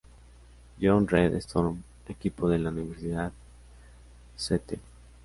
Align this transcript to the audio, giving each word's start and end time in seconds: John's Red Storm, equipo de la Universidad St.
John's 0.81 1.11
Red 1.11 1.31
Storm, 1.43 1.83
equipo 2.07 2.49
de 2.49 2.57
la 2.57 2.69
Universidad 2.71 3.31
St. 4.35 4.79